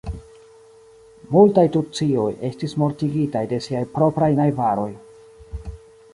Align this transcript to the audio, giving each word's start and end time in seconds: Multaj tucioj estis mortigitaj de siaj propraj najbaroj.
Multaj 1.35 1.65
tucioj 1.75 2.25
estis 2.49 2.73
mortigitaj 2.85 3.45
de 3.53 3.61
siaj 3.67 3.85
propraj 4.01 4.33
najbaroj. 4.43 4.91